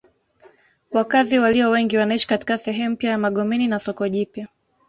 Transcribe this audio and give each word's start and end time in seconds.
Wakazi 0.91 1.39
walio 1.39 1.69
wengi 1.69 1.97
wanaishi 1.97 2.27
katika 2.27 2.57
sehemu 2.57 2.93
mpya 2.93 3.09
ya 3.11 3.17
Magomeni 3.17 3.67
na 3.67 3.79
soko 3.79 4.07
jipya 4.09 4.47